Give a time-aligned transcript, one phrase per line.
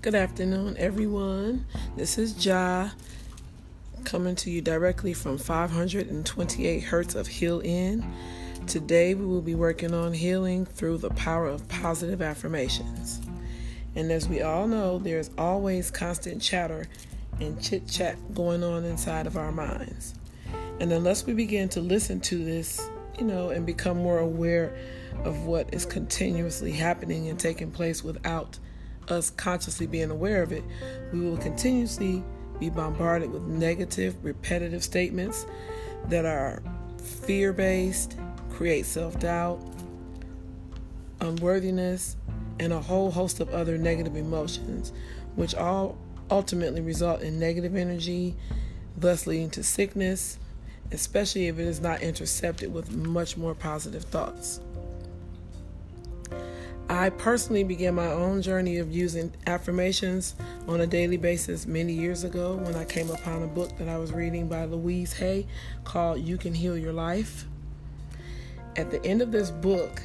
[0.00, 1.66] Good afternoon, everyone.
[1.96, 2.92] This is Jah
[4.04, 8.08] coming to you directly from 528 Hertz of Healing.
[8.68, 13.20] Today, we will be working on healing through the power of positive affirmations.
[13.96, 16.86] And as we all know, there's always constant chatter
[17.40, 20.14] and chit chat going on inside of our minds.
[20.78, 22.88] And unless we begin to listen to this,
[23.18, 24.76] you know, and become more aware
[25.24, 28.60] of what is continuously happening and taking place without
[29.10, 30.64] us consciously being aware of it,
[31.12, 32.22] we will continuously
[32.58, 35.46] be bombarded with negative, repetitive statements
[36.08, 36.62] that are
[37.02, 38.18] fear based,
[38.50, 39.60] create self doubt,
[41.20, 42.16] unworthiness,
[42.60, 44.92] and a whole host of other negative emotions,
[45.36, 45.96] which all
[46.30, 48.34] ultimately result in negative energy,
[48.96, 50.38] thus leading to sickness,
[50.92, 54.60] especially if it is not intercepted with much more positive thoughts.
[56.90, 60.34] I personally began my own journey of using affirmations
[60.66, 63.98] on a daily basis many years ago when I came upon a book that I
[63.98, 65.46] was reading by Louise Hay
[65.84, 67.44] called You Can Heal Your Life.
[68.74, 70.02] At the end of this book,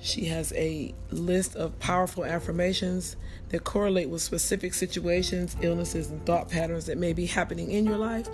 [0.00, 3.16] she has a list of powerful affirmations
[3.50, 7.98] that correlate with specific situations, illnesses, and thought patterns that may be happening in your
[7.98, 8.28] life.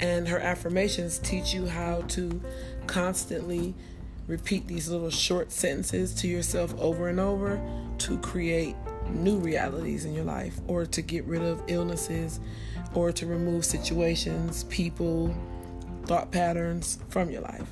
[0.00, 2.40] And her affirmations teach you how to
[2.86, 3.74] constantly
[4.28, 7.60] repeat these little short sentences to yourself over and over
[7.98, 8.76] to create
[9.10, 12.38] new realities in your life or to get rid of illnesses
[12.94, 15.34] or to remove situations, people,
[16.04, 17.68] thought patterns from your life.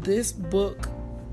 [0.00, 0.88] This book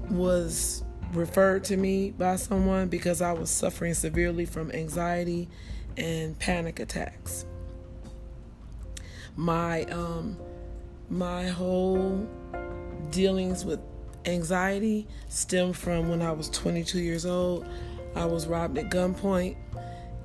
[0.10, 5.50] was referred to me by someone because I was suffering severely from anxiety
[5.98, 7.46] and panic attacks.
[9.36, 10.38] My um
[11.10, 12.28] my whole
[13.12, 13.80] dealings with
[14.26, 17.68] anxiety stem from when I was 22 years old.
[18.16, 19.56] I was robbed at gunpoint.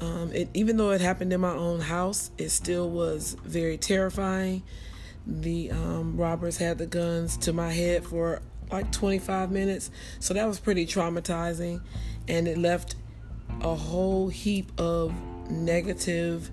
[0.01, 4.63] Um, it, even though it happened in my own house, it still was very terrifying.
[5.27, 10.47] The um, robbers had the guns to my head for like 25 minutes, so that
[10.47, 11.81] was pretty traumatizing,
[12.29, 12.97] and it left
[13.63, 15.15] a whole heap of
[15.51, 16.51] negative,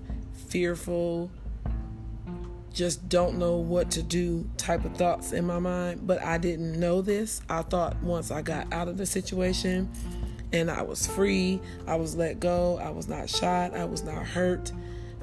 [0.48, 1.30] fearful,
[2.74, 6.06] just don't know what to do type of thoughts in my mind.
[6.06, 7.40] But I didn't know this.
[7.48, 9.88] I thought once I got out of the situation
[10.52, 14.26] and I was free, I was let go, I was not shot, I was not
[14.26, 14.72] hurt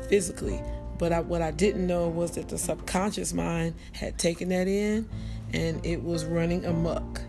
[0.08, 0.62] physically.
[0.98, 5.10] But I, what I didn't know was that the subconscious mind had taken that in
[5.54, 7.22] and it was running amok.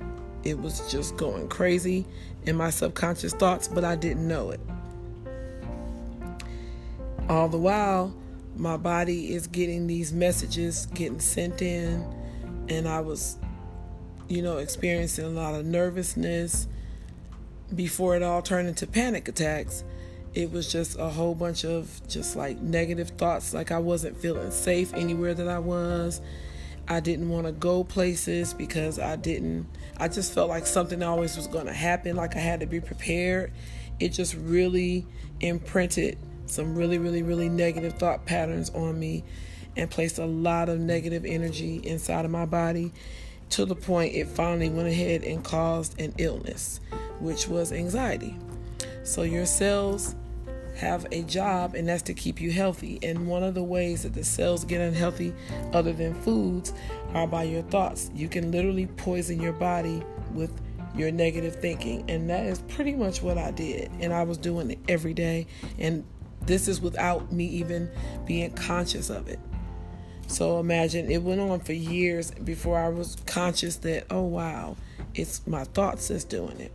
[0.45, 2.07] It was just going crazy
[2.45, 4.61] in my subconscious thoughts, but I didn't know it.
[7.29, 8.15] All the while,
[8.57, 12.05] my body is getting these messages getting sent in
[12.69, 13.39] and i was
[14.33, 16.67] you know experiencing a lot of nervousness.
[17.75, 19.85] Before it all turned into panic attacks
[20.35, 24.51] it was just a whole bunch of just like negative thoughts like i wasn't feeling
[24.51, 26.21] safe anywhere that i was.
[26.89, 29.67] I didn't want to go places because i didn't
[29.99, 32.81] i just felt like something always was going to happen like i had to be
[32.81, 33.53] prepared.
[34.01, 35.07] It just really
[35.41, 36.19] imprinted
[36.53, 39.25] some really, really, really negative thought patterns on me
[39.77, 42.93] and placed a lot of negative energy inside of my body
[43.51, 46.81] to the point it finally went ahead and caused an illness,
[47.21, 48.37] which was anxiety.
[49.03, 50.15] So, your cells
[50.77, 52.99] have a job, and that's to keep you healthy.
[53.03, 55.35] And one of the ways that the cells get unhealthy,
[55.73, 56.73] other than foods,
[57.15, 58.11] are by your thoughts.
[58.15, 60.03] You can literally poison your body
[60.33, 60.51] with
[60.95, 62.09] your negative thinking.
[62.09, 63.91] And that is pretty much what I did.
[64.01, 65.47] And I was doing it every day.
[65.79, 66.05] And
[66.47, 67.91] this is without me even
[68.27, 69.39] being conscious of it.
[70.27, 74.77] So imagine it went on for years before I was conscious that, oh wow,
[75.15, 76.73] it's my thoughts that's doing it.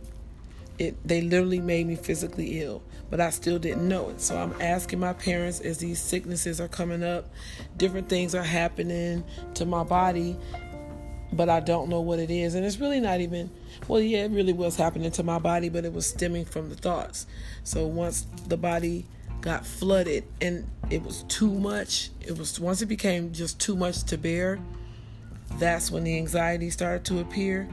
[0.78, 4.20] It they literally made me physically ill, but I still didn't know it.
[4.20, 7.28] So I'm asking my parents as these sicknesses are coming up,
[7.76, 9.24] different things are happening
[9.54, 10.36] to my body,
[11.32, 12.54] but I don't know what it is.
[12.54, 13.50] And it's really not even
[13.88, 16.76] well, yeah, it really was happening to my body, but it was stemming from the
[16.76, 17.26] thoughts.
[17.64, 19.06] So once the body
[19.40, 22.10] got flooded and it was too much.
[22.20, 24.58] It was once it became just too much to bear,
[25.58, 27.68] that's when the anxiety started to appear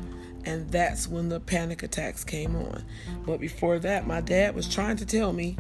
[0.46, 2.84] and that's when the panic attacks came on.
[3.26, 5.58] But before that, my dad was trying to tell me,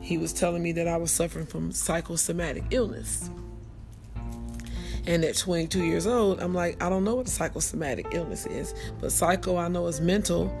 [0.00, 3.30] he was telling me that I was suffering from psychosomatic illness.
[5.06, 9.12] And at 22 years old, I'm like, I don't know what psychosomatic illness is, but
[9.12, 10.52] psycho I know is mental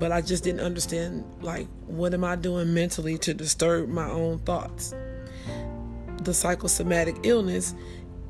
[0.00, 4.38] but I just didn't understand like what am I doing mentally to disturb my own
[4.40, 4.94] thoughts.
[6.22, 7.74] The psychosomatic illness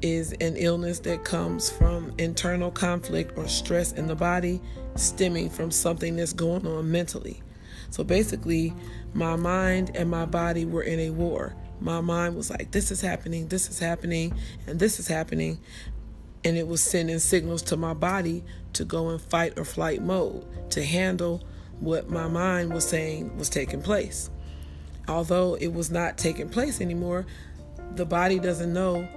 [0.03, 4.61] is an illness that comes from internal conflict or stress in the body
[4.97, 7.43] stemming from something that's going on mentally.
[7.91, 8.73] So basically,
[9.15, 11.55] my mind and my body were in a war.
[11.81, 14.35] My mind was like, this is happening, this is happening,
[14.67, 15.59] and this is happening.
[16.45, 18.43] And it was sending signals to my body
[18.75, 21.43] to go in fight or flight mode to handle
[21.81, 24.31] what my mind was saying was taking place.
[25.09, 27.27] Although it was not taking place anymore,
[27.97, 29.09] the body doesn't know,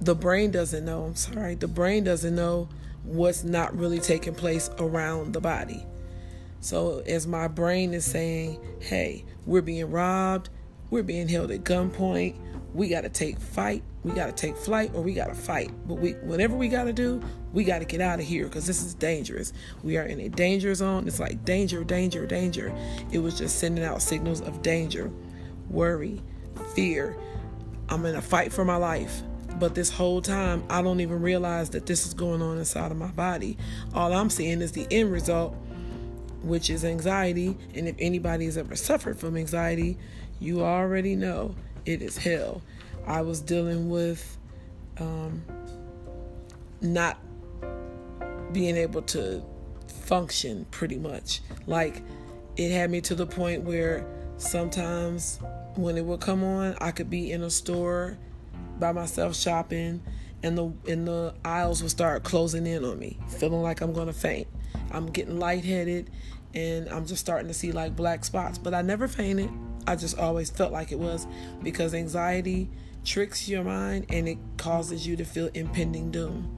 [0.00, 2.68] the brain doesn't know, I'm sorry, the brain doesn't know
[3.04, 5.86] what's not really taking place around the body.
[6.60, 10.50] So, as my brain is saying, hey, we're being robbed,
[10.90, 12.36] we're being held at gunpoint,
[12.74, 15.70] we got to take fight, we got to take flight, or we got to fight.
[15.86, 17.20] But we, whatever we got to do,
[17.52, 19.52] we got to get out of here because this is dangerous.
[19.82, 21.06] We are in a danger zone.
[21.06, 22.72] It's like danger, danger, danger.
[23.10, 25.10] It was just sending out signals of danger,
[25.68, 26.22] worry,
[26.74, 27.16] fear.
[27.88, 29.22] I'm in a fight for my life.
[29.58, 32.96] But this whole time, I don't even realize that this is going on inside of
[32.96, 33.58] my body.
[33.94, 35.56] All I'm seeing is the end result,
[36.42, 37.56] which is anxiety.
[37.74, 39.98] And if anybody has ever suffered from anxiety,
[40.38, 41.56] you already know
[41.90, 42.62] it is hell.
[43.06, 44.38] I was dealing with
[44.98, 45.42] um,
[46.80, 47.18] not
[48.52, 49.42] being able to
[49.88, 51.40] function pretty much.
[51.66, 52.02] Like
[52.56, 54.06] it had me to the point where
[54.36, 55.40] sometimes
[55.74, 58.18] when it would come on, I could be in a store
[58.78, 60.00] by myself shopping
[60.42, 64.12] and the and the aisles would start closing in on me, feeling like I'm gonna
[64.12, 64.46] faint.
[64.92, 66.10] I'm getting lightheaded
[66.54, 68.58] and I'm just starting to see like black spots.
[68.58, 69.50] But I never fainted.
[69.90, 71.26] I just always felt like it was
[71.64, 72.70] because anxiety
[73.04, 76.56] tricks your mind and it causes you to feel impending doom.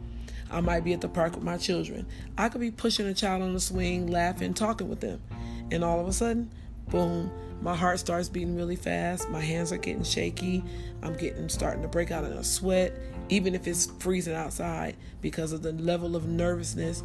[0.50, 2.06] I might be at the park with my children.
[2.36, 5.22] I could be pushing a child on the swing, laughing, talking with them.
[5.70, 6.52] And all of a sudden,
[6.90, 7.32] boom,
[7.62, 9.30] my heart starts beating really fast.
[9.30, 10.62] My hands are getting shaky.
[11.02, 12.92] I'm getting starting to break out in a sweat,
[13.30, 17.02] even if it's freezing outside because of the level of nervousness.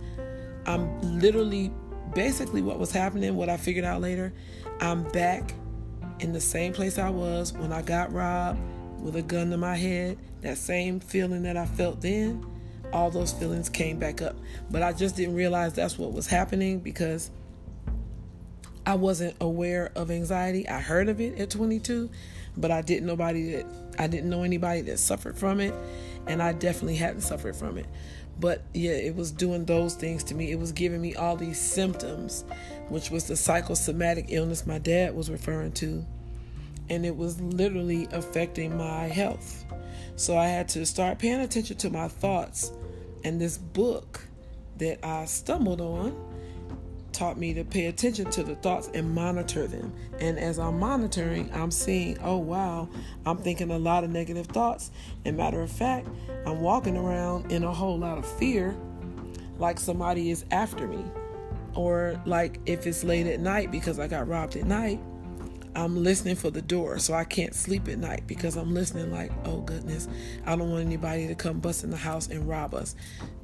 [0.65, 1.71] I'm literally
[2.13, 4.33] basically what was happening, what I figured out later.
[4.81, 5.53] I'm back
[6.19, 8.59] in the same place I was when I got robbed
[8.99, 10.17] with a gun to my head.
[10.41, 12.45] That same feeling that I felt then
[12.93, 14.35] all those feelings came back up.
[14.69, 17.31] But I just didn't realize that's what was happening because
[18.85, 20.67] I wasn't aware of anxiety.
[20.67, 22.09] I heard of it at 22,
[22.55, 23.65] but I didn't nobody that
[23.99, 25.73] I didn't know anybody that suffered from it,
[26.27, 27.87] and I definitely hadn't suffered from it.
[28.39, 30.51] But yeah, it was doing those things to me.
[30.51, 32.45] It was giving me all these symptoms,
[32.89, 36.05] which was the psychosomatic illness my dad was referring to,
[36.89, 39.65] and it was literally affecting my health.
[40.15, 42.71] So I had to start paying attention to my thoughts.
[43.23, 44.21] And this book
[44.77, 46.15] that I stumbled on
[47.11, 49.91] taught me to pay attention to the thoughts and monitor them.
[50.19, 52.89] And as I'm monitoring, I'm seeing, oh wow,
[53.25, 54.91] I'm thinking a lot of negative thoughts.
[55.25, 56.07] And matter of fact,
[56.45, 58.75] I'm walking around in a whole lot of fear,
[59.57, 61.03] like somebody is after me.
[61.77, 64.99] Or like if it's late at night because I got robbed at night,
[65.75, 69.31] I'm listening for the door, so I can't sleep at night because I'm listening like,
[69.45, 70.07] oh goodness,
[70.43, 72.95] I don't want anybody to come bust in the house and rob us.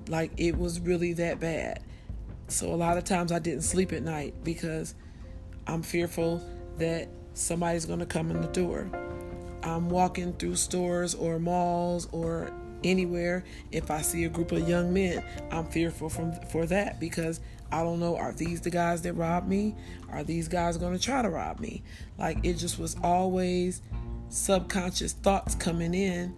[0.07, 1.83] Like it was really that bad.
[2.47, 4.95] So a lot of times I didn't sleep at night because
[5.67, 6.41] I'm fearful
[6.79, 8.89] that somebody's going to come in the door.
[9.61, 12.51] I'm walking through stores or malls or
[12.83, 17.39] anywhere if I see a group of young men, I'm fearful from for that because
[17.73, 19.75] I don't know, are these the guys that robbed me?
[20.11, 21.81] Are these guys going to try to rob me?
[22.19, 23.81] Like it just was always
[24.29, 26.35] subconscious thoughts coming in,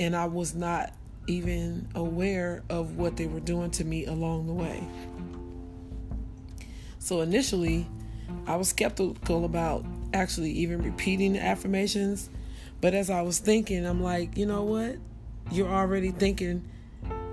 [0.00, 0.92] and I was not
[1.28, 4.82] even aware of what they were doing to me along the way.
[6.98, 7.86] So initially,
[8.48, 12.30] I was skeptical about actually even repeating the affirmations.
[12.80, 14.96] But as I was thinking, I'm like, you know what?
[15.52, 16.68] You're already thinking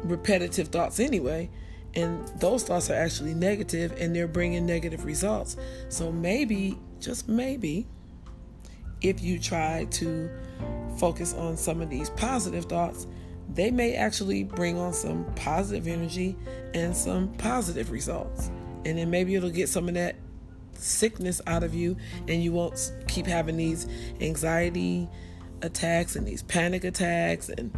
[0.03, 1.49] repetitive thoughts anyway
[1.95, 5.55] and those thoughts are actually negative and they're bringing negative results.
[5.89, 7.87] So maybe, just maybe,
[9.01, 10.29] if you try to
[10.97, 13.07] focus on some of these positive thoughts,
[13.53, 16.35] they may actually bring on some positive energy
[16.73, 18.49] and some positive results.
[18.85, 20.15] And then maybe it'll get some of that
[20.73, 21.95] sickness out of you
[22.27, 23.87] and you won't keep having these
[24.19, 25.07] anxiety
[25.61, 27.71] attacks and these panic attacks and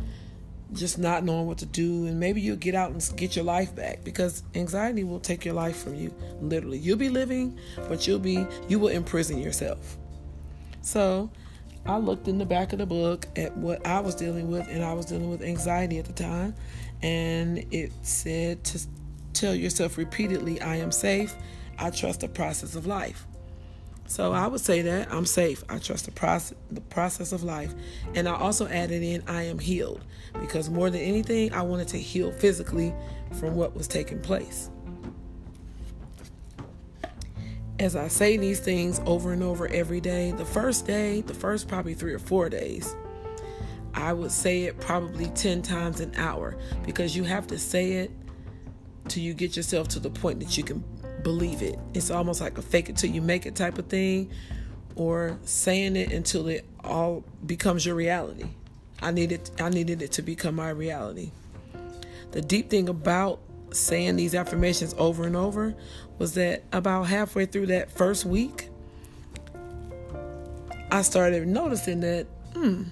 [0.73, 3.73] just not knowing what to do and maybe you'll get out and get your life
[3.75, 6.77] back because anxiety will take your life from you literally.
[6.77, 7.57] You'll be living
[7.87, 9.97] but you'll be you will imprison yourself.
[10.81, 11.29] So
[11.85, 14.83] i looked in the back of the book at what i was dealing with and
[14.83, 16.53] i was dealing with anxiety at the time
[17.01, 18.77] and it said to
[19.31, 21.33] tell yourself repeatedly i am safe.
[21.79, 23.25] I trust the process of life
[24.07, 25.63] so I would say that I'm safe.
[25.69, 27.73] I trust the process, the process of life,
[28.15, 30.03] and I also added in I am healed
[30.39, 32.93] because more than anything, I wanted to heal physically
[33.39, 34.69] from what was taking place.
[37.79, 41.67] as I say these things over and over every day, the first day, the first
[41.67, 42.95] probably three or four days,
[43.93, 48.11] I would say it probably 10 times an hour because you have to say it
[49.07, 50.83] till you get yourself to the point that you can
[51.27, 51.77] believe it.
[51.93, 54.31] It's almost like a fake it till you make it type of thing
[54.95, 58.45] or saying it until it all becomes your reality.
[59.01, 61.31] I needed I needed it to become my reality.
[62.31, 63.41] The deep thing about
[63.71, 65.75] saying these affirmations over and over
[66.17, 68.69] was that about halfway through that first week,
[70.89, 72.83] I started noticing that, hmm,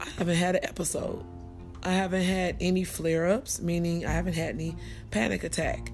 [0.00, 1.24] I haven't had an episode.
[1.84, 4.74] I haven't had any flare ups, meaning I haven't had any
[5.12, 5.92] panic attack.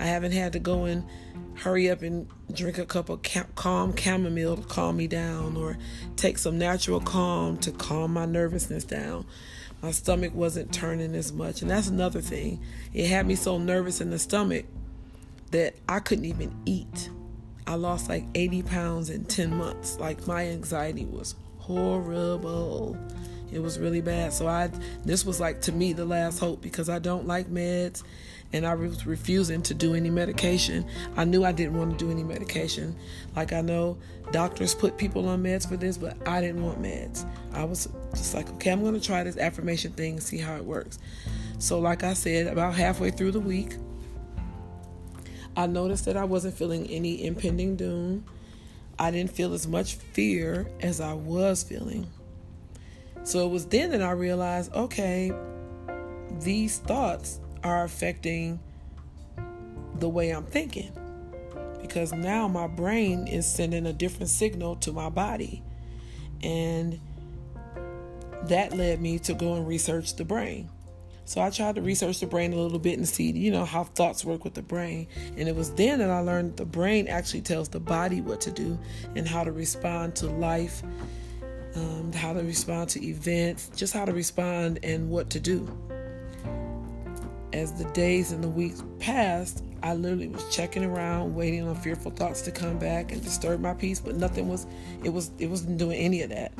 [0.00, 1.04] I haven't had to go and
[1.56, 3.20] hurry up and drink a cup of
[3.54, 5.76] calm chamomile to calm me down or
[6.16, 9.26] take some natural calm to calm my nervousness down.
[9.82, 11.60] My stomach wasn't turning as much.
[11.60, 12.62] And that's another thing.
[12.94, 14.64] It had me so nervous in the stomach
[15.50, 17.10] that I couldn't even eat.
[17.66, 19.98] I lost like 80 pounds in 10 months.
[19.98, 22.96] Like my anxiety was horrible.
[23.52, 24.32] It was really bad.
[24.32, 24.70] So I
[25.04, 28.02] this was like to me the last hope because I don't like meds
[28.52, 30.84] and I was refusing to do any medication.
[31.16, 32.96] I knew I didn't want to do any medication.
[33.36, 33.98] Like I know
[34.32, 37.24] doctors put people on meds for this, but I didn't want meds.
[37.52, 40.56] I was just like, okay, I'm going to try this affirmation thing and see how
[40.56, 40.98] it works.
[41.58, 43.76] So like I said, about halfway through the week,
[45.56, 48.24] I noticed that I wasn't feeling any impending doom.
[48.98, 52.06] I didn't feel as much fear as I was feeling.
[53.22, 55.32] So it was then that I realized, okay,
[56.40, 58.60] these thoughts are affecting
[59.98, 60.92] the way I'm thinking.
[61.80, 65.62] Because now my brain is sending a different signal to my body.
[66.42, 67.00] And
[68.44, 70.70] that led me to go and research the brain.
[71.24, 73.84] So I tried to research the brain a little bit and see, you know, how
[73.84, 75.06] thoughts work with the brain.
[75.36, 78.50] And it was then that I learned the brain actually tells the body what to
[78.50, 78.78] do
[79.14, 80.82] and how to respond to life,
[81.76, 85.68] um, how to respond to events, just how to respond and what to do
[87.52, 92.10] as the days and the weeks passed, I literally was checking around, waiting on fearful
[92.10, 94.66] thoughts to come back and disturb my peace, but nothing was
[95.04, 96.52] it was it wasn't doing any of that.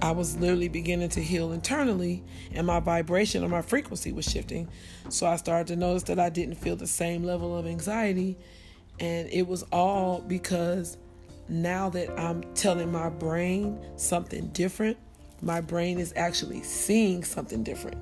[0.00, 2.22] I was literally beginning to heal internally
[2.52, 4.68] and my vibration or my frequency was shifting.
[5.08, 8.38] So I started to notice that I didn't feel the same level of anxiety
[9.00, 10.96] and it was all because
[11.48, 14.98] now that I'm telling my brain something different,
[15.42, 17.96] my brain is actually seeing something different.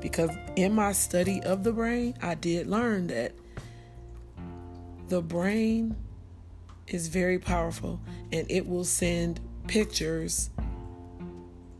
[0.00, 3.32] Because in my study of the brain, I did learn that
[5.08, 5.96] the brain
[6.86, 8.00] is very powerful
[8.32, 10.50] and it will send pictures,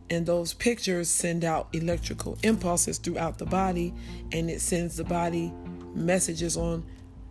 [0.09, 3.93] and those pictures send out electrical impulses throughout the body,
[4.31, 5.53] and it sends the body
[5.93, 6.85] messages on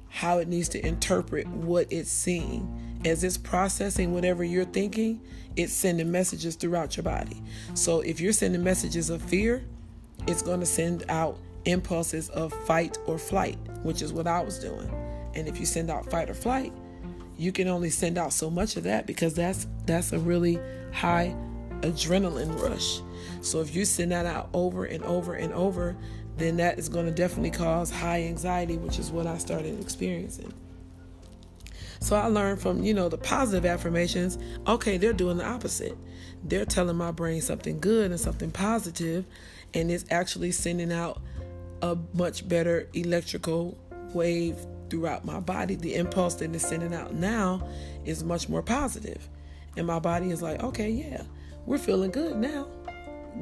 [0.08, 2.85] how it needs to interpret what it's seeing.
[3.04, 5.20] As it's processing whatever you're thinking,
[5.54, 7.42] it's sending messages throughout your body.
[7.74, 9.64] So if you're sending messages of fear,
[10.26, 14.58] it's going to send out impulses of fight or flight, which is what I was
[14.58, 14.90] doing.
[15.34, 16.72] And if you send out fight or flight,
[17.38, 20.58] you can only send out so much of that because that's that's a really
[20.92, 21.36] high
[21.80, 23.00] adrenaline rush.
[23.42, 25.96] So if you send that out over and over and over,
[26.36, 30.52] then that is going to definitely cause high anxiety, which is what I started experiencing.
[32.00, 35.96] So I learned from, you know, the positive affirmations, okay, they're doing the opposite.
[36.44, 39.24] They're telling my brain something good and something positive,
[39.74, 41.20] and it's actually sending out
[41.82, 43.76] a much better electrical
[44.12, 44.56] wave
[44.88, 45.74] throughout my body.
[45.74, 47.66] The impulse that it's sending out now
[48.04, 49.28] is much more positive.
[49.76, 51.22] And my body is like, okay, yeah,
[51.66, 52.68] we're feeling good now.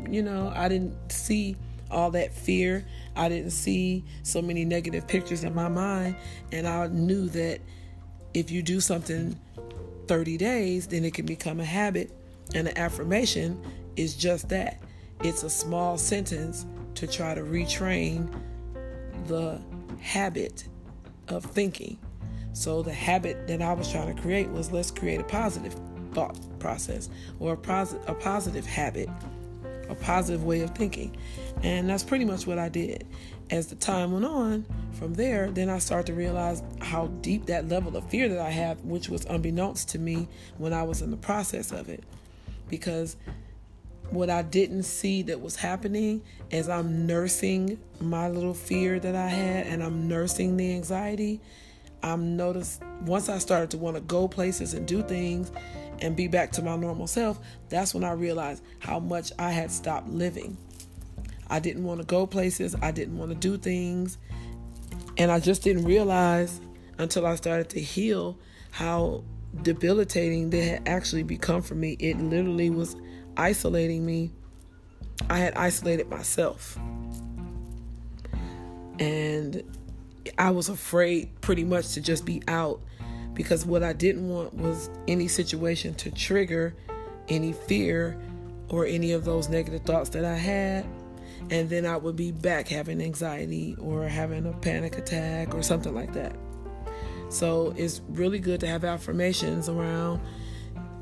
[0.08, 1.56] You know, I didn't see
[1.90, 2.84] all that fear.
[3.14, 6.16] I didn't see so many negative pictures in my mind.
[6.50, 7.60] And I knew that
[8.34, 9.38] if you do something
[10.06, 12.12] 30 days, then it can become a habit.
[12.54, 13.60] And an affirmation
[13.96, 14.82] is just that
[15.22, 18.32] it's a small sentence to try to retrain
[19.26, 19.60] the
[20.00, 20.68] habit
[21.28, 21.98] of thinking.
[22.52, 25.74] So, the habit that I was trying to create was let's create a positive
[26.12, 27.08] thought process
[27.40, 29.08] or a, posi- a positive habit,
[29.88, 31.16] a positive way of thinking.
[31.62, 33.06] And that's pretty much what I did.
[33.50, 37.68] As the time went on, from there, then I started to realize how deep that
[37.68, 41.10] level of fear that I have, which was unbeknownst to me when I was in
[41.10, 42.04] the process of it.
[42.68, 43.16] Because
[44.10, 49.28] what I didn't see that was happening as I'm nursing my little fear that I
[49.28, 51.40] had and I'm nursing the anxiety,
[52.02, 55.50] I'm noticed once I started to want to go places and do things
[56.00, 59.70] and be back to my normal self, that's when I realized how much I had
[59.70, 60.56] stopped living.
[61.48, 64.18] I didn't want to go places, I didn't want to do things,
[65.16, 66.60] and I just didn't realize
[66.98, 68.38] until I started to heal
[68.70, 69.24] how
[69.62, 71.96] debilitating they had actually become for me.
[72.00, 72.96] It literally was
[73.36, 74.32] isolating me.
[75.30, 76.78] I had isolated myself.
[78.98, 79.62] And
[80.38, 82.80] I was afraid pretty much to just be out
[83.34, 86.74] because what I didn't want was any situation to trigger
[87.28, 88.18] any fear
[88.68, 90.86] or any of those negative thoughts that I had.
[91.50, 95.94] And then I would be back having anxiety or having a panic attack or something
[95.94, 96.34] like that.
[97.28, 100.20] So it's really good to have affirmations around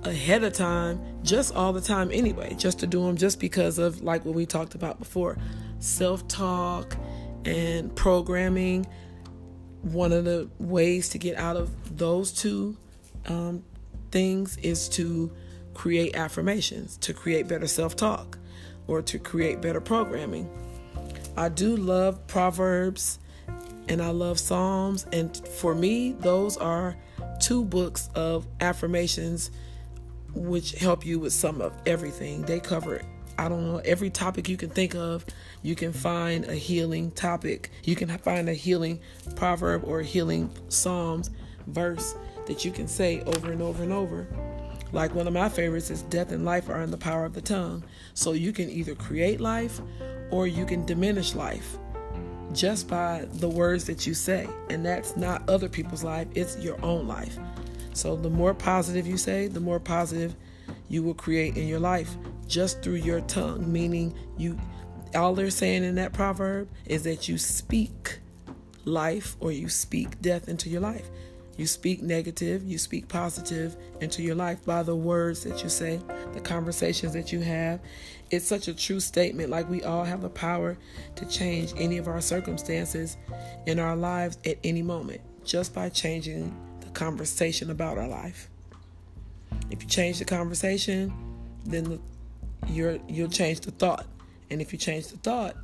[0.04, 4.02] ahead of time, just all the time anyway, just to do them just because of
[4.02, 5.38] like what we talked about before
[5.78, 6.96] self talk
[7.44, 8.86] and programming.
[9.82, 12.76] One of the ways to get out of those two
[13.26, 13.64] um,
[14.10, 15.30] things is to
[15.74, 18.38] create affirmations, to create better self talk,
[18.86, 20.48] or to create better programming.
[21.36, 23.18] I do love Proverbs
[23.88, 25.06] and I love Psalms.
[25.12, 26.96] And for me, those are
[27.40, 29.50] two books of affirmations
[30.34, 32.42] which help you with some of everything.
[32.42, 33.02] They cover,
[33.38, 35.24] I don't know, every topic you can think of.
[35.62, 37.70] You can find a healing topic.
[37.84, 39.00] You can find a healing
[39.36, 41.30] proverb or healing Psalms
[41.66, 42.14] verse
[42.46, 44.26] that you can say over and over and over.
[44.92, 47.40] Like one of my favorites is death and life are in the power of the
[47.40, 47.82] tongue.
[48.14, 49.80] So you can either create life
[50.30, 51.78] or you can diminish life
[52.52, 54.46] just by the words that you say.
[54.68, 57.38] And that's not other people's life, it's your own life.
[57.94, 60.34] So the more positive you say, the more positive
[60.88, 62.16] you will create in your life
[62.52, 64.59] just through your tongue, meaning you
[65.14, 68.18] all they're saying in that proverb is that you speak
[68.85, 71.09] life or you speak death into your life.
[71.56, 76.00] You speak negative, you speak positive into your life by the words that you say,
[76.32, 77.80] the conversations that you have.
[78.30, 79.50] It's such a true statement.
[79.50, 80.78] Like we all have the power
[81.16, 83.18] to change any of our circumstances
[83.66, 88.49] in our lives at any moment just by changing the conversation about our life.
[89.71, 91.12] If you change the conversation,
[91.65, 92.00] then the,
[92.68, 94.06] you're, you'll change the thought.
[94.50, 95.56] And if you change the thought,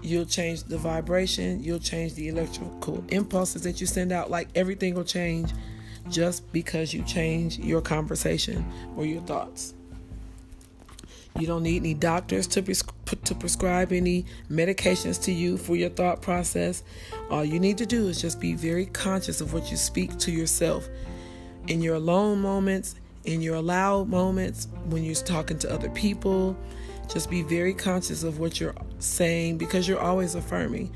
[0.00, 4.30] You'll change the vibration, you'll change the electrical impulses that you send out.
[4.30, 5.50] Like everything will change
[6.08, 8.64] just because you change your conversation
[8.96, 9.74] or your thoughts.
[11.38, 12.82] You don't need any doctors to, pres-
[13.24, 16.82] to prescribe any medications to you for your thought process.
[17.30, 20.30] All you need to do is just be very conscious of what you speak to
[20.30, 20.88] yourself
[21.66, 22.94] in your alone moments,
[23.24, 26.56] in your loud moments, when you're talking to other people,
[27.08, 30.92] just be very conscious of what you're saying because you're always affirming.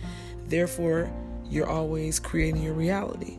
[0.46, 1.10] Therefore,
[1.48, 3.38] you're always creating your reality.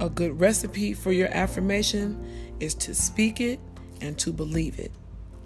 [0.00, 3.60] A good recipe for your affirmation is to speak it
[4.00, 4.90] and to believe it.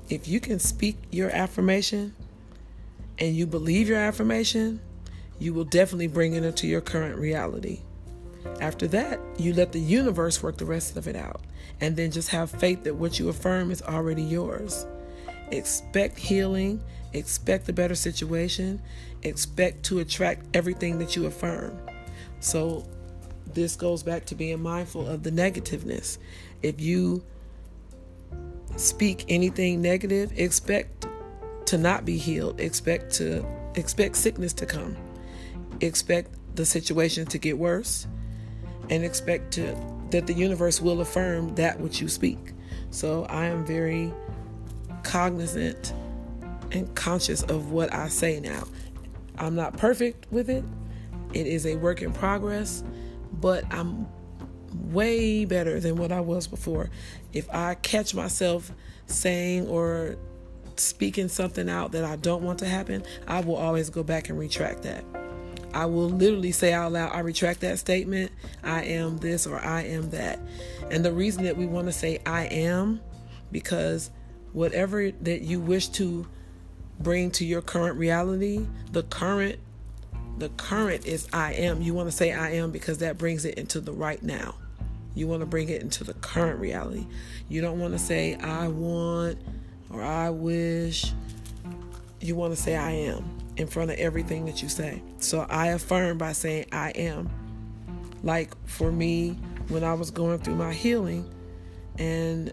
[0.09, 2.15] If you can speak your affirmation
[3.19, 4.81] and you believe your affirmation,
[5.39, 7.81] you will definitely bring it into your current reality.
[8.61, 11.41] After that, you let the universe work the rest of it out
[11.81, 14.87] and then just have faith that what you affirm is already yours.
[15.51, 18.81] Expect healing, expect a better situation,
[19.23, 21.79] expect to attract everything that you affirm.
[22.41, 22.85] So,
[23.55, 26.19] this goes back to being mindful of the negativeness.
[26.63, 27.25] If you
[28.77, 31.07] speak anything negative, expect
[31.67, 34.97] to not be healed, expect to expect sickness to come,
[35.81, 38.07] expect the situation to get worse,
[38.91, 39.77] and expect to
[40.11, 42.53] that the universe will affirm that which you speak.
[42.91, 44.13] So I am very
[45.03, 45.93] cognizant
[46.73, 48.65] and conscious of what I say now.
[49.39, 50.65] I'm not perfect with it.
[51.35, 52.83] It is a work in progress,
[53.33, 54.07] but I'm
[54.73, 56.91] way better than what I was before.
[57.33, 58.73] If I catch myself
[59.07, 60.17] saying or
[60.77, 64.39] speaking something out that I don't want to happen, I will always go back and
[64.39, 65.05] retract that.
[65.79, 68.33] I will literally say out loud, I retract that statement.
[68.65, 70.41] I am this or I am that.
[70.91, 73.01] And the reason that we want to say I am,
[73.53, 74.11] because
[74.53, 76.27] whatever that you wish to
[76.99, 79.61] bring to your current reality, the current
[80.39, 81.81] the current is I am.
[81.81, 84.57] You want to say I am because that brings it into the right now.
[85.15, 87.07] You want to bring it into the current reality.
[87.49, 89.39] You don't want to say I want
[89.91, 91.13] or I wish.
[92.21, 95.03] You want to say I am in front of everything that you say.
[95.19, 97.29] So I affirm by saying, I am.
[98.23, 99.37] Like for me,
[99.69, 101.29] when I was going through my healing
[101.99, 102.53] and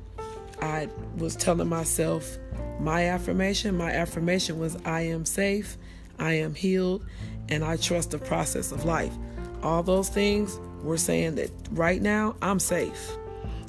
[0.62, 2.38] I was telling myself
[2.80, 5.78] my affirmation, my affirmation was, I am safe,
[6.20, 7.06] I am healed,
[7.50, 9.14] and I trust the process of life.
[9.62, 13.16] All those things were saying that right now I'm safe.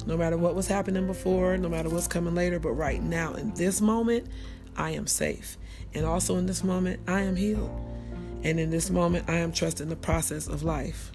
[0.05, 3.53] No matter what was happening before, no matter what's coming later, but right now, in
[3.55, 4.27] this moment,
[4.75, 5.57] I am safe.
[5.93, 7.71] And also in this moment, I am healed.
[8.43, 11.11] And in this moment, I am trusting the process of life.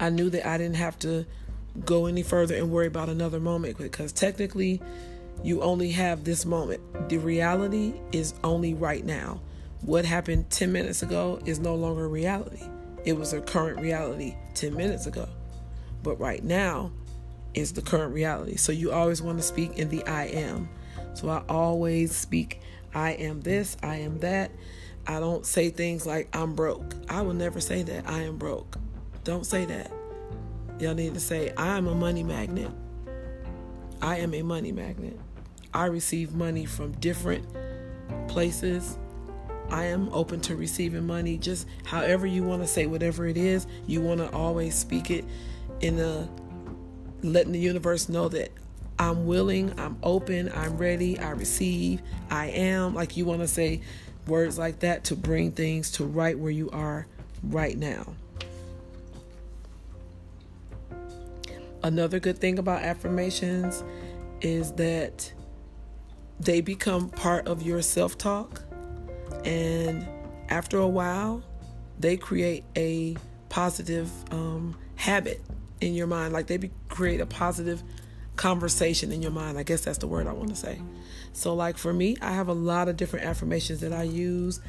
[0.00, 1.26] I knew that I didn't have to
[1.84, 4.80] go any further and worry about another moment because technically,
[5.42, 6.80] you only have this moment.
[7.08, 9.40] The reality is only right now.
[9.82, 12.62] What happened 10 minutes ago is no longer reality.
[13.04, 15.28] It was a current reality 10 minutes ago.
[16.02, 16.90] But right now
[17.54, 18.56] is the current reality.
[18.56, 20.68] So you always want to speak in the I am.
[21.18, 22.60] So I always speak
[22.94, 24.52] I am this, I am that.
[25.04, 26.94] I don't say things like I'm broke.
[27.08, 28.08] I will never say that.
[28.08, 28.78] I am broke.
[29.24, 29.90] Don't say that.
[30.78, 32.70] Y'all need to say I am a money magnet.
[34.00, 35.18] I am a money magnet.
[35.74, 37.46] I receive money from different
[38.28, 38.96] places.
[39.70, 41.36] I am open to receiving money.
[41.36, 45.24] Just however you want to say whatever it is, you want to always speak it
[45.80, 46.28] in a
[47.22, 48.50] letting the universe know that
[48.98, 52.94] I'm willing, I'm open, I'm ready, I receive, I am.
[52.94, 53.80] Like you want to say
[54.26, 57.06] words like that to bring things to right where you are
[57.42, 58.14] right now.
[61.82, 63.84] Another good thing about affirmations
[64.40, 65.32] is that
[66.40, 68.62] they become part of your self talk.
[69.44, 70.06] And
[70.48, 71.42] after a while,
[71.98, 73.16] they create a
[73.48, 75.40] positive um, habit
[75.80, 76.32] in your mind.
[76.32, 77.82] Like they be, create a positive
[78.38, 79.58] conversation in your mind.
[79.58, 80.80] I guess that's the word I want to say.
[81.34, 84.60] So, like for me, I have a lot of different affirmations that I use,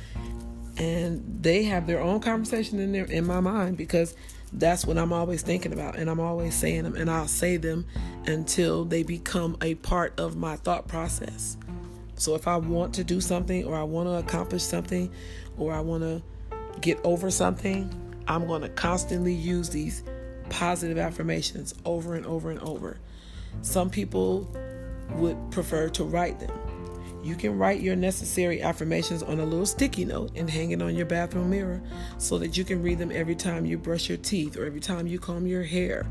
[0.77, 4.15] and they have their own conversation in there in my mind because
[4.51, 7.85] that's what I'm always thinking about, and I'm always saying them, and I'll say them
[8.25, 11.55] until they become a part of my thought process.
[12.15, 15.09] So, if I want to do something, or I want to accomplish something,
[15.57, 16.21] or I want to
[16.81, 17.89] get over something,
[18.27, 20.03] I'm going to constantly use these
[20.49, 22.97] positive affirmations over and over and over.
[23.61, 24.49] Some people
[25.11, 26.51] would prefer to write them.
[27.21, 30.95] You can write your necessary affirmations on a little sticky note and hang it on
[30.95, 31.81] your bathroom mirror
[32.17, 35.05] so that you can read them every time you brush your teeth or every time
[35.05, 36.05] you comb your hair.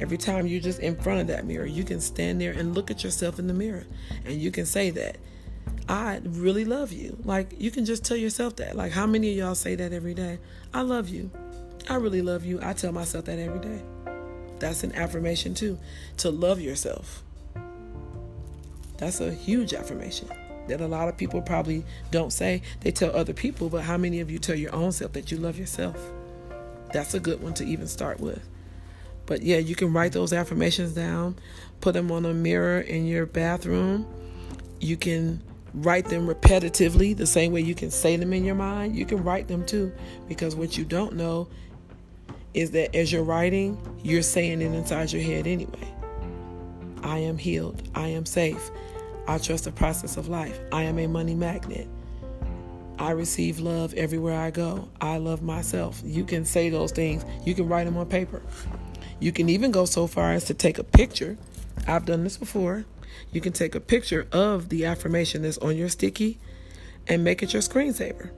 [0.00, 2.90] Every time you're just in front of that mirror, you can stand there and look
[2.90, 3.84] at yourself in the mirror
[4.24, 5.18] and you can say that.
[5.88, 7.18] I really love you.
[7.24, 8.76] Like, you can just tell yourself that.
[8.76, 10.38] Like, how many of y'all say that every day?
[10.72, 11.30] I love you.
[11.90, 12.60] I really love you.
[12.62, 13.82] I tell myself that every day.
[14.62, 15.76] That's an affirmation too,
[16.18, 17.24] to love yourself.
[18.96, 20.28] That's a huge affirmation
[20.68, 22.62] that a lot of people probably don't say.
[22.78, 25.38] They tell other people, but how many of you tell your own self that you
[25.38, 25.96] love yourself?
[26.92, 28.40] That's a good one to even start with.
[29.26, 31.34] But yeah, you can write those affirmations down,
[31.80, 34.06] put them on a mirror in your bathroom.
[34.78, 35.42] You can
[35.74, 38.94] write them repetitively, the same way you can say them in your mind.
[38.94, 39.90] You can write them too,
[40.28, 41.48] because what you don't know
[42.54, 45.94] is that as you're writing, you're saying it inside your head anyway.
[47.02, 47.82] I am healed.
[47.94, 48.70] I am safe.
[49.26, 50.58] I trust the process of life.
[50.72, 51.88] I am a money magnet.
[52.98, 54.88] I receive love everywhere I go.
[55.00, 56.00] I love myself.
[56.04, 57.24] You can say those things.
[57.44, 58.42] You can write them on paper.
[59.18, 61.36] You can even go so far as to take a picture.
[61.86, 62.84] I've done this before.
[63.32, 66.38] You can take a picture of the affirmation that's on your sticky
[67.08, 68.30] and make it your screensaver.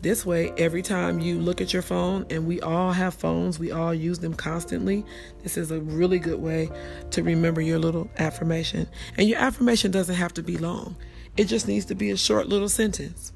[0.00, 3.72] This way, every time you look at your phone, and we all have phones, we
[3.72, 5.04] all use them constantly.
[5.42, 6.70] This is a really good way
[7.10, 8.88] to remember your little affirmation.
[9.16, 10.96] And your affirmation doesn't have to be long,
[11.36, 13.32] it just needs to be a short little sentence.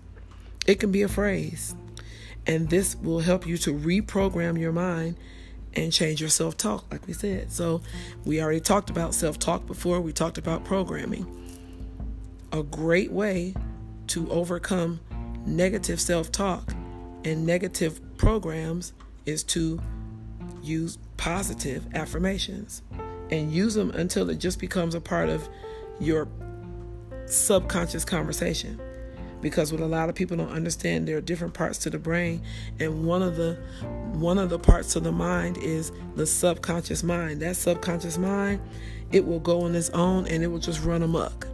[0.66, 1.74] It can be a phrase.
[2.46, 5.16] And this will help you to reprogram your mind
[5.74, 7.50] and change your self talk, like we said.
[7.50, 7.82] So,
[8.24, 11.26] we already talked about self talk before, we talked about programming.
[12.52, 13.54] A great way
[14.08, 15.00] to overcome
[15.46, 16.72] negative self talk
[17.24, 18.92] and negative programs
[19.26, 19.80] is to
[20.62, 22.82] use positive affirmations
[23.30, 25.48] and use them until it just becomes a part of
[26.00, 26.28] your
[27.26, 28.80] subconscious conversation.
[29.40, 32.42] Because what a lot of people don't understand there are different parts to the brain
[32.78, 33.58] and one of the
[34.12, 37.42] one of the parts of the mind is the subconscious mind.
[37.42, 38.60] That subconscious mind
[39.10, 41.46] it will go on its own and it will just run amok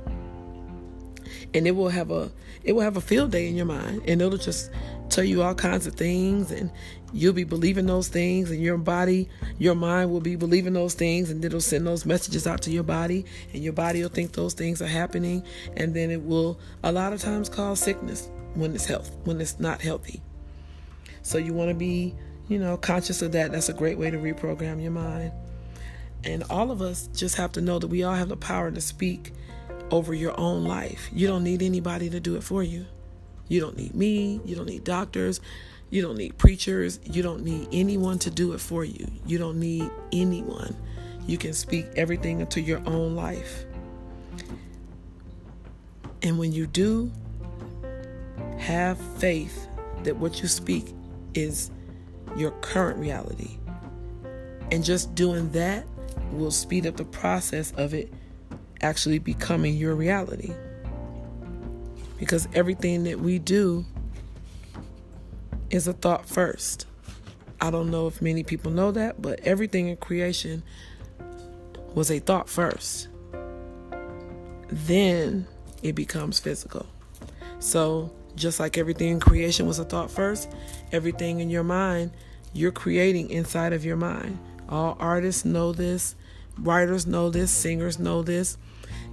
[1.55, 2.31] and it will have a
[2.65, 4.71] it will have a field day in your mind and it'll just
[5.09, 6.71] tell you all kinds of things and
[7.13, 11.31] you'll be believing those things and your body your mind will be believing those things
[11.31, 14.53] and it'll send those messages out to your body and your body will think those
[14.53, 15.43] things are happening
[15.77, 19.59] and then it will a lot of times cause sickness when it's health when it's
[19.59, 20.21] not healthy.
[21.23, 22.15] So you want to be
[22.49, 23.53] you know conscious of that.
[23.53, 25.33] That's a great way to reprogram your mind.
[26.25, 28.81] And all of us just have to know that we all have the power to
[28.81, 29.33] speak
[29.91, 31.09] over your own life.
[31.13, 32.87] You don't need anybody to do it for you.
[33.49, 34.41] You don't need me.
[34.45, 35.41] You don't need doctors.
[35.91, 37.01] You don't need preachers.
[37.05, 39.07] You don't need anyone to do it for you.
[39.27, 40.77] You don't need anyone.
[41.27, 43.65] You can speak everything into your own life.
[46.23, 47.11] And when you do,
[48.59, 49.69] have faith
[50.03, 50.95] that what you speak
[51.35, 51.71] is
[52.37, 53.59] your current reality.
[54.71, 55.87] And just doing that
[56.33, 58.13] will speed up the process of it
[58.81, 60.55] actually becoming your reality.
[62.19, 63.85] Because everything that we do
[65.71, 66.87] is a thought first.
[67.61, 70.63] I don't know if many people know that, but everything in creation
[71.95, 73.09] was a thought first.
[74.69, 75.47] Then
[75.83, 76.87] it becomes physical.
[77.59, 80.53] So, just like everything in creation was a thought first,
[80.93, 82.13] everything in your mind,
[82.53, 84.39] you're creating inside of your mind.
[84.69, 86.15] All artists know this,
[86.59, 88.57] writers know this, singers know this,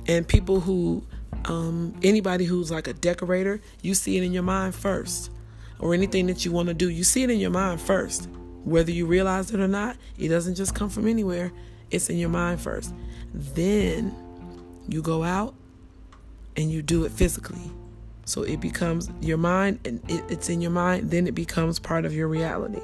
[0.08, 1.04] and people who,
[1.46, 5.32] um, anybody who's like a decorator, you see it in your mind first.
[5.80, 8.30] Or anything that you want to do, you see it in your mind first.
[8.64, 11.52] Whether you realize it or not, it doesn't just come from anywhere,
[11.92, 12.94] it's in your mind first.
[13.34, 14.16] Then
[14.88, 15.54] you go out
[16.56, 17.72] and you do it physically.
[18.26, 22.06] So it becomes your mind, and it, it's in your mind, then it becomes part
[22.06, 22.82] of your reality.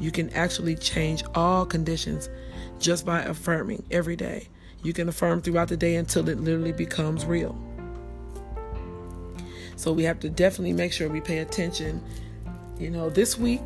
[0.00, 2.30] You can actually change all conditions
[2.78, 4.48] just by affirming every day.
[4.82, 7.58] You can affirm throughout the day until it literally becomes real.
[9.76, 12.02] So we have to definitely make sure we pay attention.
[12.78, 13.62] You know, this week,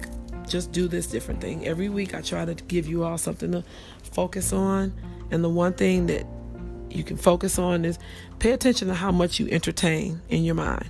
[0.47, 1.67] just do this different thing.
[1.67, 3.65] Every week, I try to give you all something to
[4.13, 4.93] focus on.
[5.31, 6.27] And the one thing that
[6.91, 7.99] you can focus on is
[8.39, 10.89] pay attention to how much you entertain in your mind.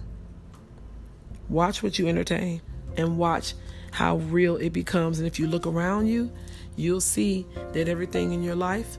[1.48, 2.60] Watch what you entertain
[2.96, 3.54] and watch
[3.92, 5.18] how real it becomes.
[5.18, 6.32] And if you look around you,
[6.76, 8.98] you'll see that everything in your life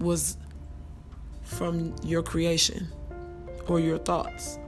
[0.00, 0.36] was
[1.42, 2.88] from your creation
[3.66, 4.58] or your thoughts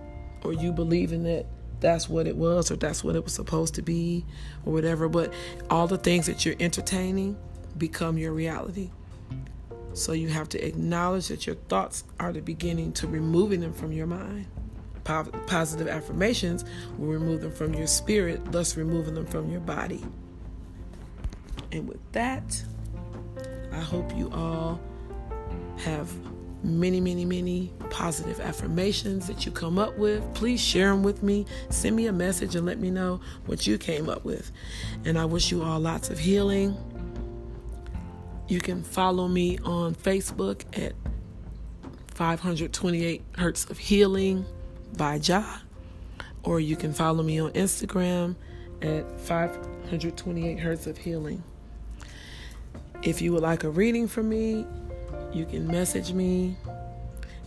[0.45, 1.47] or you believing that
[1.81, 4.25] that's what it was or that's what it was supposed to be
[4.65, 5.09] or whatever.
[5.09, 5.33] But
[5.69, 7.37] all the things that you're entertaining
[7.77, 8.91] become your reality.
[9.95, 13.93] So you have to acknowledge that your thoughts are the beginning to removing them from
[13.93, 14.47] your mind.
[15.05, 16.65] Positive affirmations
[16.97, 20.03] will remove them from your spirit, thus removing them from your body.
[21.73, 22.63] And with that,
[23.73, 24.81] I hope you all
[25.79, 26.13] have
[26.65, 30.23] many, many, many positive affirmations that you come up with.
[30.35, 31.45] Please share them with me.
[31.71, 34.53] Send me a message and let me know what you came up with.
[35.05, 36.77] And I wish you all lots of healing
[38.53, 40.93] you can follow me on Facebook at
[42.15, 44.45] 528 Hertz of Healing
[44.97, 45.63] by Jah,
[46.43, 48.37] or you can follow me on Instagram
[48.83, 51.43] at 528 Hertz of Healing.
[53.03, 54.67] If you would like a reading from me,
[55.33, 56.57] you can message me.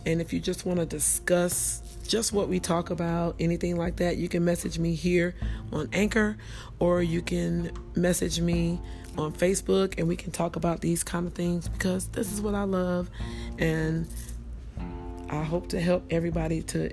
[0.04, 4.16] And if you just want to discuss just what we talk about, anything like that,
[4.16, 5.34] you can message me here
[5.72, 6.36] on Anchor
[6.78, 8.80] or you can message me
[9.18, 12.54] on Facebook and we can talk about these kind of things because this is what
[12.54, 13.10] I love
[13.58, 14.06] and
[15.28, 16.92] I hope to help everybody to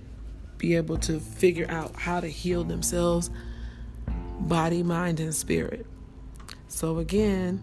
[0.57, 3.29] be able to figure out how to heal themselves
[4.39, 5.85] body, mind and spirit.
[6.67, 7.61] So again,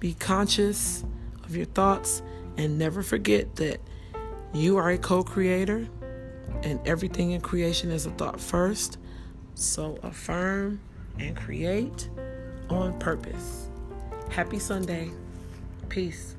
[0.00, 1.04] be conscious
[1.54, 2.22] of your thoughts.
[2.56, 3.80] And never forget that
[4.52, 5.88] you are a co creator
[6.62, 8.98] and everything in creation is a thought first.
[9.54, 10.80] So affirm
[11.18, 12.08] and create
[12.68, 13.68] on purpose.
[14.30, 15.10] Happy Sunday.
[15.88, 16.36] Peace.